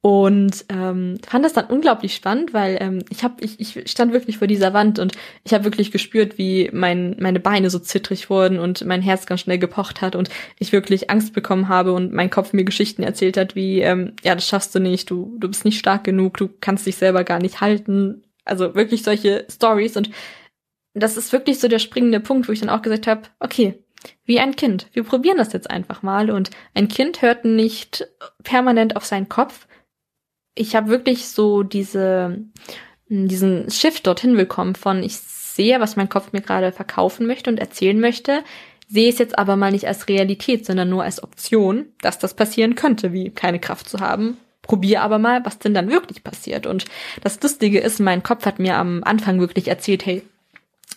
[0.01, 4.38] und ähm, fand das dann unglaublich spannend, weil ähm, ich habe ich, ich stand wirklich
[4.38, 5.12] vor dieser Wand und
[5.43, 9.41] ich habe wirklich gespürt, wie mein meine Beine so zittrig wurden und mein Herz ganz
[9.41, 13.35] schnell gepocht hat und ich wirklich Angst bekommen habe und mein Kopf mir Geschichten erzählt
[13.35, 16.49] hat, wie ähm, ja das schaffst du nicht, du du bist nicht stark genug, du
[16.62, 20.09] kannst dich selber gar nicht halten, also wirklich solche Stories und
[20.93, 23.83] das ist wirklich so der springende Punkt, wo ich dann auch gesagt habe, okay,
[24.25, 24.88] wie ein Kind.
[24.93, 26.31] Wir probieren das jetzt einfach mal.
[26.31, 28.07] Und ein Kind hört nicht
[28.43, 29.67] permanent auf seinen Kopf,
[30.55, 32.38] ich habe wirklich so diese,
[33.07, 37.59] diesen Shift dorthin bekommen von ich sehe, was mein Kopf mir gerade verkaufen möchte und
[37.59, 38.43] erzählen möchte,
[38.88, 42.75] sehe es jetzt aber mal nicht als Realität, sondern nur als Option, dass das passieren
[42.75, 44.38] könnte, wie keine Kraft zu haben.
[44.62, 46.65] Probier aber mal, was denn dann wirklich passiert.
[46.65, 46.85] Und
[47.21, 50.23] das Lustige ist, mein Kopf hat mir am Anfang wirklich erzählt, hey,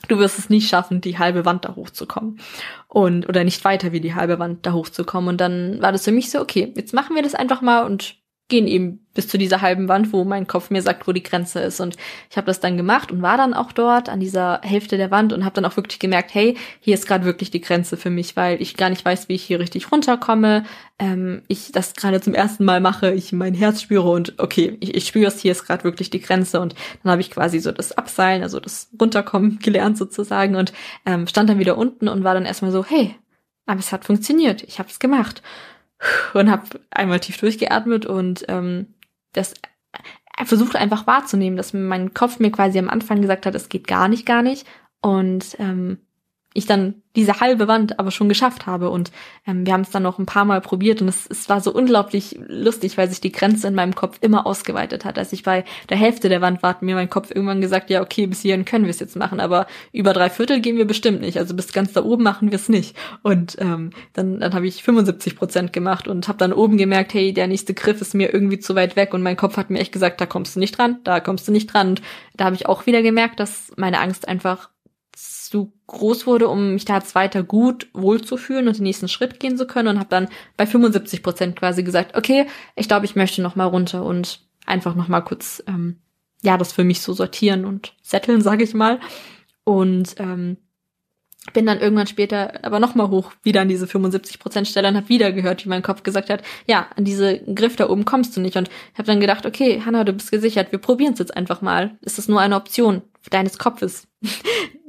[0.08, 2.40] du wirst es nicht schaffen, die halbe Wand da hochzukommen.
[2.88, 5.28] Und, oder nicht weiter wie die halbe Wand da hochzukommen.
[5.28, 8.16] Und dann war das für mich so, okay, jetzt machen wir das einfach mal und
[8.48, 11.60] gehen eben bis zu dieser halben Wand, wo mein Kopf mir sagt, wo die Grenze
[11.60, 11.80] ist.
[11.80, 11.96] Und
[12.30, 15.32] ich habe das dann gemacht und war dann auch dort an dieser Hälfte der Wand
[15.32, 18.36] und habe dann auch wirklich gemerkt, hey, hier ist gerade wirklich die Grenze für mich,
[18.36, 20.64] weil ich gar nicht weiß, wie ich hier richtig runterkomme.
[20.98, 24.94] Ähm, ich das gerade zum ersten Mal mache, ich mein Herz spüre und okay, ich,
[24.94, 26.60] ich spüre es, hier ist gerade wirklich die Grenze.
[26.60, 30.72] Und dann habe ich quasi so das Abseilen, also das Runterkommen gelernt sozusagen und
[31.04, 33.14] ähm, stand dann wieder unten und war dann erstmal so, hey,
[33.66, 35.42] aber es hat funktioniert, ich habe es gemacht
[36.34, 38.94] und habe einmal tief durchgeatmet und ähm,
[39.32, 39.54] das
[40.44, 44.08] versucht einfach wahrzunehmen, dass mein Kopf mir quasi am Anfang gesagt hat, es geht gar
[44.08, 44.66] nicht, gar nicht.
[45.00, 45.98] Und ähm,
[46.54, 48.90] ich dann diese halbe Wand aber schon geschafft habe.
[48.90, 49.12] Und
[49.46, 51.72] ähm, wir haben es dann noch ein paar Mal probiert und es, es war so
[51.72, 55.18] unglaublich lustig, weil sich die Grenze in meinem Kopf immer ausgeweitet hat.
[55.18, 58.02] Als ich bei der Hälfte der Wand war, hat mir mein Kopf irgendwann gesagt, ja,
[58.02, 61.20] okay, bis hierhin können wir es jetzt machen, aber über drei Viertel gehen wir bestimmt
[61.20, 61.38] nicht.
[61.38, 62.96] Also bis ganz da oben machen wir es nicht.
[63.22, 67.32] Und ähm, dann, dann habe ich 75 Prozent gemacht und habe dann oben gemerkt, hey,
[67.32, 69.12] der nächste Griff ist mir irgendwie zu weit weg.
[69.12, 71.52] Und mein Kopf hat mir echt gesagt, da kommst du nicht dran, da kommst du
[71.52, 71.90] nicht dran.
[71.90, 72.02] Und
[72.36, 74.70] da habe ich auch wieder gemerkt, dass meine Angst einfach
[75.12, 79.56] zu groß wurde, um mich da jetzt weiter gut wohlzufühlen und den nächsten Schritt gehen
[79.56, 83.42] zu können und habe dann bei 75 Prozent quasi gesagt, okay, ich glaube, ich möchte
[83.42, 85.98] noch mal runter und einfach noch mal kurz ähm,
[86.42, 89.00] ja das für mich so sortieren und setteln, sage ich mal.
[89.64, 90.56] Und ähm,
[91.52, 94.96] bin dann irgendwann später aber noch mal hoch wieder an diese 75 Prozent Stelle und
[94.96, 98.36] habe wieder gehört, wie mein Kopf gesagt hat, ja, an diese Griff da oben kommst
[98.36, 101.36] du nicht und habe dann gedacht, okay, Hanna, du bist gesichert, wir probieren es jetzt
[101.36, 101.96] einfach mal.
[102.00, 104.06] Ist das nur eine Option deines Kopfes?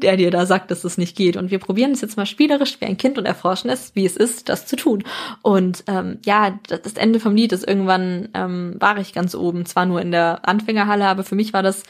[0.04, 1.38] der dir da sagt, dass es nicht geht.
[1.38, 4.18] Und wir probieren es jetzt mal spielerisch wie ein Kind und erforschen es, wie es
[4.18, 5.04] ist, das zu tun.
[5.42, 9.86] Und ähm, ja, das Ende vom Lied ist irgendwann ähm, war ich ganz oben, zwar
[9.86, 11.84] nur in der Anfängerhalle, aber für mich war das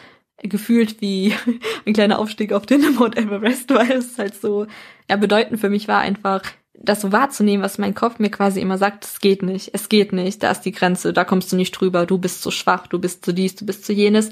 [0.43, 1.33] gefühlt wie
[1.85, 4.67] ein kleiner Aufstieg auf den Mount Everest, weil es halt so
[5.09, 6.43] ja bedeutend für mich war einfach
[6.75, 10.11] das so wahrzunehmen, was mein Kopf mir quasi immer sagt, es geht nicht, es geht
[10.11, 12.99] nicht, da ist die Grenze, da kommst du nicht drüber, du bist zu schwach, du
[12.99, 14.31] bist zu dies, du bist zu jenes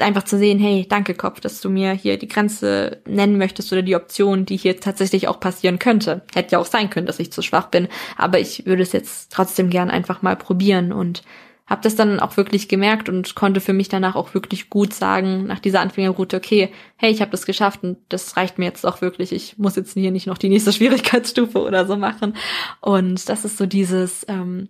[0.00, 3.82] einfach zu sehen, hey, danke Kopf, dass du mir hier die Grenze nennen möchtest oder
[3.82, 6.22] die Option, die hier tatsächlich auch passieren könnte.
[6.34, 9.32] Hätte ja auch sein können, dass ich zu schwach bin, aber ich würde es jetzt
[9.32, 11.22] trotzdem gern einfach mal probieren und
[11.70, 15.46] habe das dann auch wirklich gemerkt und konnte für mich danach auch wirklich gut sagen,
[15.46, 19.00] nach dieser Anfängerroute, okay, hey, ich habe das geschafft und das reicht mir jetzt auch
[19.00, 19.30] wirklich.
[19.30, 22.34] Ich muss jetzt hier nicht noch die nächste Schwierigkeitsstufe oder so machen.
[22.80, 24.68] Und das ist so dieses, ähm,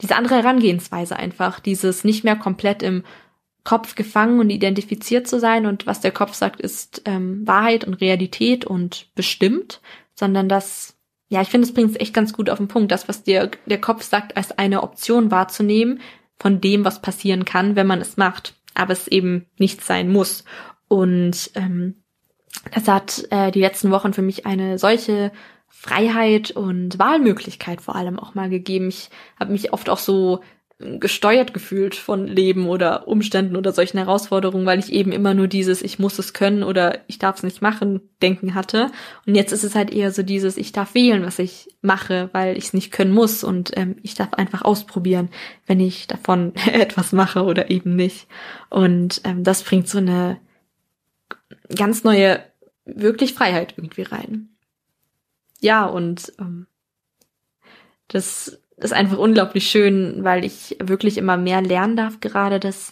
[0.00, 3.04] diese andere Herangehensweise einfach, dieses nicht mehr komplett im
[3.62, 7.94] Kopf gefangen und identifiziert zu sein und was der Kopf sagt, ist ähm, Wahrheit und
[7.94, 9.80] Realität und bestimmt,
[10.16, 10.96] sondern das,
[11.28, 13.48] ja, ich finde, es bringt es echt ganz gut auf den Punkt, das, was dir
[13.66, 16.00] der Kopf sagt, als eine Option wahrzunehmen
[16.42, 18.54] von dem, was passieren kann, wenn man es macht.
[18.74, 20.44] aber es eben nicht sein muss.
[20.88, 22.02] Und ähm,
[22.74, 25.30] das hat äh, die letzten Wochen für mich eine solche
[25.68, 28.88] Freiheit und Wahlmöglichkeit vor allem auch mal gegeben.
[28.88, 30.40] Ich habe mich oft auch so
[31.00, 35.82] gesteuert gefühlt von Leben oder Umständen oder solchen Herausforderungen, weil ich eben immer nur dieses
[35.82, 38.90] ich muss es können oder ich darf es nicht machen denken hatte.
[39.26, 42.56] Und jetzt ist es halt eher so dieses ich darf wählen, was ich mache, weil
[42.56, 45.30] ich es nicht können muss und ähm, ich darf einfach ausprobieren,
[45.66, 48.26] wenn ich davon etwas mache oder eben nicht.
[48.70, 50.38] Und ähm, das bringt so eine
[51.74, 52.40] ganz neue
[52.84, 54.48] wirklich Freiheit irgendwie rein.
[55.60, 56.66] Ja, und ähm,
[58.08, 62.90] das ist einfach unglaublich schön, weil ich wirklich immer mehr lernen darf, gerade dass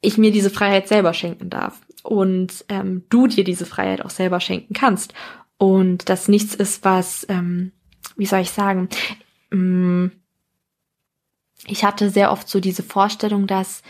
[0.00, 4.40] ich mir diese Freiheit selber schenken darf und ähm, du dir diese Freiheit auch selber
[4.40, 5.12] schenken kannst.
[5.56, 7.72] Und das nichts ist, was, ähm,
[8.16, 8.88] wie soll ich sagen,
[9.50, 10.12] ähm,
[11.66, 13.82] ich hatte sehr oft so diese Vorstellung, dass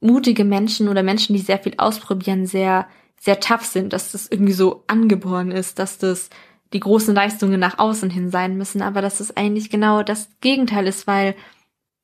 [0.00, 2.88] mutige Menschen oder Menschen, die sehr viel ausprobieren, sehr,
[3.20, 6.30] sehr tough sind, dass das irgendwie so angeboren ist, dass das
[6.72, 10.86] die großen Leistungen nach außen hin sein müssen, aber dass es eigentlich genau das Gegenteil
[10.86, 11.34] ist, weil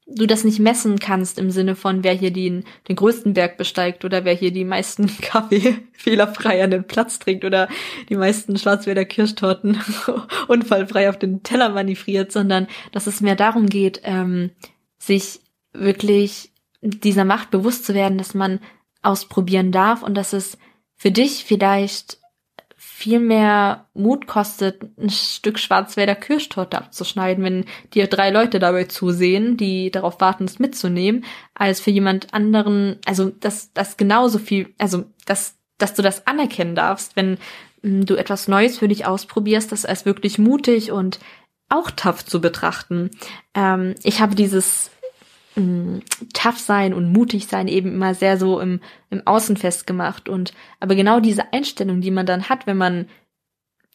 [0.06, 4.04] du das nicht messen kannst im Sinne von, wer hier den, den größten Berg besteigt
[4.04, 7.68] oder wer hier die meisten Kaffee fehlerfrei an den Platz trinkt oder
[8.08, 9.80] die meisten Schwarzwälder Kirschtorten
[10.48, 14.50] unfallfrei auf den Teller manövriert, sondern dass es mehr darum geht, ähm,
[14.98, 15.40] sich
[15.72, 18.60] wirklich dieser Macht bewusst zu werden, dass man
[19.02, 20.56] ausprobieren darf und dass es
[20.94, 22.18] für dich vielleicht
[22.98, 29.58] viel mehr Mut kostet, ein Stück Schwarzwälder Kirschtorte abzuschneiden, wenn dir drei Leute dabei zusehen,
[29.58, 35.04] die darauf warten, es mitzunehmen, als für jemand anderen, also dass das genauso viel, also
[35.26, 37.36] dass, dass du das anerkennen darfst, wenn
[37.82, 41.18] hm, du etwas Neues für dich ausprobierst, das als wirklich mutig und
[41.68, 43.10] auch tough zu betrachten.
[43.54, 44.90] Ähm, ich habe dieses
[45.56, 46.00] mh,
[46.32, 50.28] tough sein und mutig sein eben immer sehr so im, im Außen festgemacht.
[50.28, 53.08] Und aber genau diese Einstellung, die man dann hat, wenn man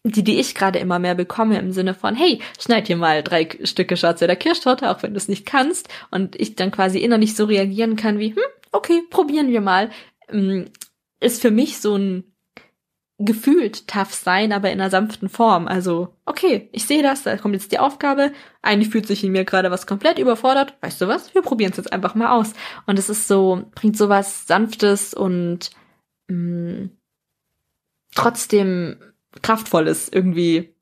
[0.03, 3.47] die, die ich gerade immer mehr bekomme im Sinne von, hey, schneid dir mal drei
[3.63, 7.35] Stücke Schwarze oder Kirschtorte, auch wenn du es nicht kannst, und ich dann quasi innerlich
[7.35, 9.91] so reagieren kann wie, hm, okay, probieren wir mal,
[11.19, 12.30] ist für mich so ein
[13.25, 15.67] gefühlt tough sein, aber in einer sanften Form.
[15.67, 18.31] Also, okay, ich sehe das, da kommt jetzt die Aufgabe.
[18.61, 20.75] Eigentlich fühlt sich in mir gerade was komplett überfordert.
[20.81, 21.33] Weißt du was?
[21.33, 22.53] Wir probieren es jetzt einfach mal aus.
[22.85, 25.71] Und es ist so, bringt so was Sanftes und
[26.27, 26.91] mh, mm,
[28.15, 28.97] trotzdem
[29.41, 30.73] Kraftvolles irgendwie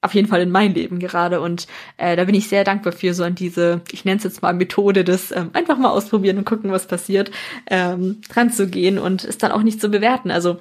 [0.00, 3.14] auf jeden Fall in mein Leben gerade und äh, da bin ich sehr dankbar für
[3.14, 6.44] so an diese, ich nenne es jetzt mal Methode des ähm, einfach mal ausprobieren und
[6.44, 7.32] gucken, was passiert,
[7.68, 10.30] ähm, dran zu gehen und es dann auch nicht zu bewerten.
[10.30, 10.60] Also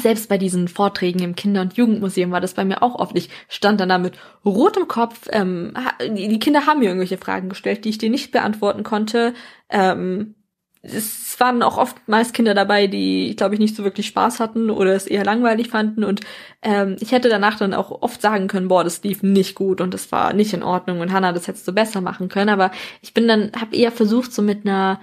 [0.00, 3.16] selbst bei diesen Vorträgen im Kinder- und Jugendmuseum war das bei mir auch oft.
[3.16, 5.28] Ich stand dann da mit rotem Kopf.
[5.30, 9.34] Ähm, die Kinder haben mir irgendwelche Fragen gestellt, die ich dir nicht beantworten konnte.
[9.68, 10.34] Ähm,
[10.82, 14.94] es waren auch oftmals Kinder dabei, die, glaube ich, nicht so wirklich Spaß hatten oder
[14.94, 16.04] es eher langweilig fanden.
[16.04, 16.20] Und
[16.62, 19.94] ähm, ich hätte danach dann auch oft sagen können, boah, das lief nicht gut und
[19.94, 22.50] das war nicht in Ordnung und Hannah, das hättest du besser machen können.
[22.50, 25.00] Aber ich bin dann, habe eher versucht, so mit einer,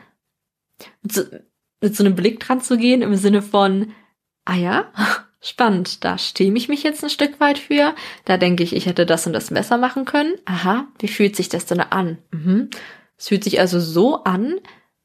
[1.01, 1.23] mit so,
[1.81, 3.91] mit so einem Blick dran zu gehen, im Sinne von,
[4.51, 4.85] ah ja,
[5.39, 7.95] spannend, da stehe ich mich jetzt ein Stück weit für.
[8.25, 10.33] Da denke ich, ich hätte das und das besser machen können.
[10.45, 12.17] Aha, wie fühlt sich das denn an?
[12.31, 12.69] Mhm.
[13.17, 14.55] Es fühlt sich also so an,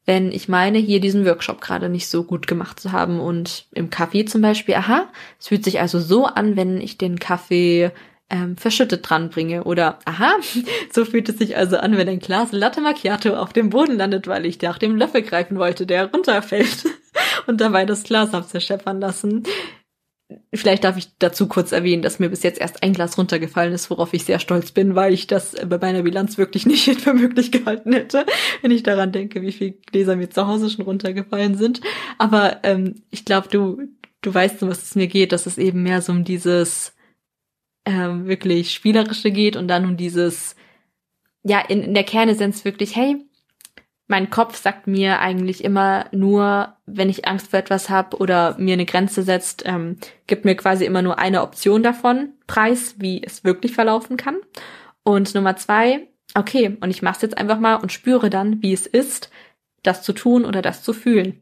[0.04, 3.88] wenn ich meine, hier diesen Workshop gerade nicht so gut gemacht zu haben und im
[3.88, 7.92] Kaffee zum Beispiel, aha, es fühlt sich also so an, wenn ich den Kaffee
[8.28, 9.62] ähm, verschüttet dran bringe.
[9.64, 10.34] Oder, aha,
[10.92, 14.26] so fühlt es sich also an, wenn ein Glas Latte Macchiato auf dem Boden landet,
[14.26, 16.86] weil ich nach dem Löffel greifen wollte, der runterfällt
[17.46, 19.44] und dabei das Glas habe zerscheppern lassen.
[20.52, 23.90] Vielleicht darf ich dazu kurz erwähnen, dass mir bis jetzt erst ein Glas runtergefallen ist,
[23.90, 27.52] worauf ich sehr stolz bin, weil ich das bei meiner Bilanz wirklich nicht für möglich
[27.52, 28.26] gehalten hätte,
[28.60, 31.80] wenn ich daran denke, wie viele Gläser mir zu Hause schon runtergefallen sind.
[32.18, 33.82] Aber ähm, ich glaube, du,
[34.22, 36.96] du weißt, um was es mir geht, dass es eben mehr so um dieses
[37.84, 40.56] ähm, wirklich Spielerische geht und dann um dieses,
[41.44, 43.25] ja, in, in der Kernessenz wirklich, hey,
[44.08, 48.74] mein Kopf sagt mir eigentlich immer nur, wenn ich Angst vor etwas habe oder mir
[48.74, 53.44] eine Grenze setzt, ähm, gibt mir quasi immer nur eine Option davon, Preis, wie es
[53.44, 54.36] wirklich verlaufen kann.
[55.02, 58.72] Und Nummer zwei, okay, und ich mache es jetzt einfach mal und spüre dann, wie
[58.72, 59.30] es ist,
[59.82, 61.40] das zu tun oder das zu fühlen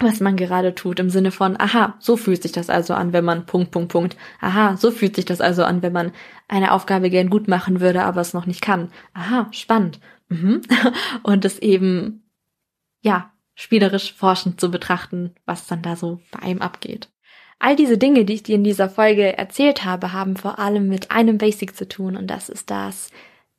[0.00, 3.24] was man gerade tut, im Sinne von, aha, so fühlt sich das also an, wenn
[3.24, 4.16] man Punkt, Punkt, Punkt.
[4.40, 6.12] Aha, so fühlt sich das also an, wenn man
[6.48, 8.90] eine Aufgabe gern gut machen würde, aber es noch nicht kann.
[9.14, 10.00] Aha, spannend.
[10.32, 10.62] Mhm.
[11.22, 12.22] Und es eben,
[13.02, 17.10] ja, spielerisch forschend zu betrachten, was dann da so bei einem abgeht.
[17.58, 21.10] All diese Dinge, die ich dir in dieser Folge erzählt habe, haben vor allem mit
[21.10, 23.10] einem Basic zu tun und das ist das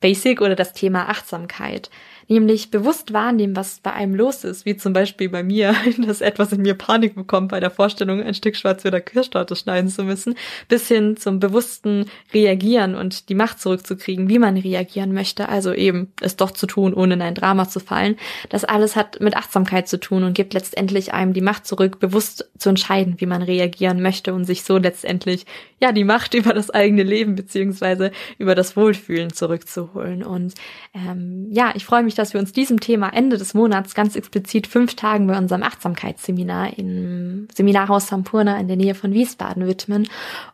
[0.01, 1.89] Basic oder das Thema Achtsamkeit
[2.27, 6.51] nämlich bewusst wahrnehmen, was bei einem los ist, wie zum Beispiel bei mir, dass etwas
[6.51, 10.35] in mir Panik bekommt bei der Vorstellung, ein Stück schwarz-weder Kirschtorte schneiden zu müssen,
[10.67, 16.11] bis hin zum bewussten Reagieren und die Macht zurückzukriegen, wie man reagieren möchte, also eben
[16.21, 18.15] es doch zu tun, ohne in ein Drama zu fallen.
[18.49, 22.49] Das alles hat mit Achtsamkeit zu tun und gibt letztendlich einem die Macht zurück, bewusst
[22.57, 25.45] zu entscheiden, wie man reagieren möchte und sich so letztendlich
[25.79, 30.23] ja die Macht über das eigene Leben beziehungsweise über das Wohlfühlen zurückzuholen.
[30.23, 30.53] Und
[30.93, 34.67] ähm, ja, ich freue mich, dass wir uns diesem Thema Ende des Monats ganz explizit
[34.67, 40.07] fünf Tagen bei unserem Achtsamkeitsseminar im Seminarhaus Sampurna in der Nähe von Wiesbaden widmen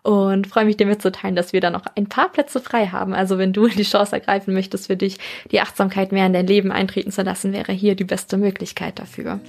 [0.04, 3.14] und freue mich dir mitzuteilen, dass wir da noch ein paar Plätze frei haben.
[3.14, 5.18] Also wenn du die Chance ergreifen möchtest, für dich
[5.52, 9.40] die Achtsamkeit mehr in dein Leben eintreten zu lassen, wäre hier die beste Möglichkeit dafür.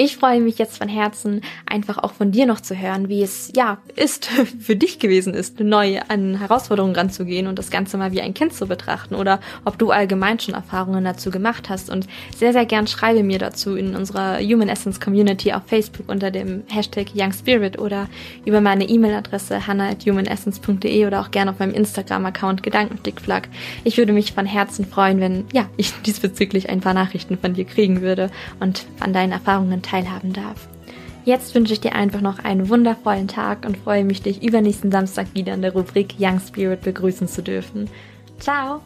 [0.00, 3.50] Ich freue mich jetzt von Herzen, einfach auch von dir noch zu hören, wie es
[3.56, 4.26] ja ist,
[4.60, 8.54] für dich gewesen ist, neu an Herausforderungen ranzugehen und das Ganze mal wie ein Kind
[8.54, 11.90] zu betrachten oder ob du allgemein schon Erfahrungen dazu gemacht hast.
[11.90, 12.06] Und
[12.36, 16.62] sehr, sehr gern schreibe mir dazu in unserer Human Essence Community auf Facebook unter dem
[16.68, 18.08] Hashtag Young Spirit oder
[18.44, 23.48] über meine E-Mail-Adresse hannah.humanessence.de oder auch gern auf meinem Instagram-Account Gedankenflickflack.
[23.82, 27.64] Ich würde mich von Herzen freuen, wenn ja, ich diesbezüglich ein paar Nachrichten von dir
[27.64, 28.30] kriegen würde
[28.60, 30.68] und an deinen Erfahrungen teilhaben darf.
[31.24, 35.26] Jetzt wünsche ich dir einfach noch einen wundervollen Tag und freue mich, dich übernächsten Samstag
[35.34, 37.90] wieder in der Rubrik Young Spirit begrüßen zu dürfen.
[38.38, 38.80] Ciao!